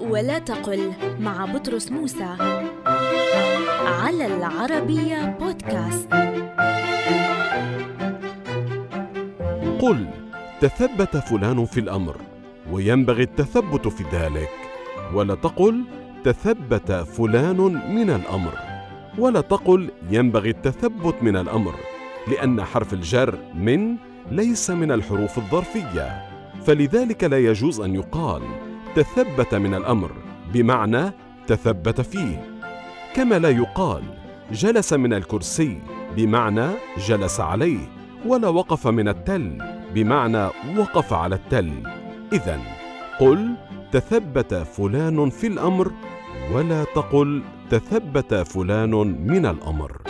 ولا 0.00 0.38
تقل 0.38 0.92
مع 1.20 1.44
بطرس 1.44 1.92
موسى. 1.92 2.36
على 3.86 4.26
العربية 4.26 5.36
بودكاست. 5.40 6.08
قل 9.80 10.06
تثبت 10.60 11.16
فلان 11.16 11.64
في 11.64 11.80
الأمر 11.80 12.16
وينبغي 12.72 13.22
التثبت 13.22 13.88
في 13.88 14.04
ذلك. 14.12 14.50
ولا 15.14 15.34
تقل 15.34 15.84
تثبت 16.24 16.92
فلان 16.92 17.56
من 17.96 18.10
الأمر. 18.10 18.52
ولا 19.18 19.40
تقل 19.40 19.90
ينبغي 20.10 20.50
التثبت 20.50 21.22
من 21.22 21.36
الأمر 21.36 21.74
لأن 22.28 22.64
حرف 22.64 22.92
الجر 22.92 23.38
من 23.54 23.96
ليس 24.30 24.70
من 24.70 24.92
الحروف 24.92 25.38
الظرفية. 25.38 26.26
فلذلك 26.66 27.24
لا 27.24 27.38
يجوز 27.38 27.80
أن 27.80 27.94
يقال 27.94 28.42
تثبت 28.94 29.54
من 29.54 29.74
الأمر 29.74 30.12
بمعنى 30.52 31.12
تثبت 31.46 32.00
فيه. 32.00 32.60
كما 33.14 33.38
لا 33.38 33.48
يقال 33.48 34.02
جلس 34.52 34.92
من 34.92 35.12
الكرسي 35.12 35.82
بمعنى 36.16 36.66
جلس 37.06 37.40
عليه 37.40 37.78
ولا 38.26 38.48
وقف 38.48 38.86
من 38.86 39.08
التل 39.08 39.58
بمعنى 39.94 40.48
وقف 40.78 41.12
على 41.12 41.34
التل. 41.34 41.72
اذا 42.32 42.60
قل 43.20 43.54
تثبت 43.92 44.54
فلان 44.54 45.30
في 45.30 45.46
الأمر 45.46 45.92
ولا 46.52 46.84
تقل 46.84 47.42
تثبت 47.70 48.34
فلان 48.34 48.90
من 49.26 49.46
الأمر. 49.46 50.09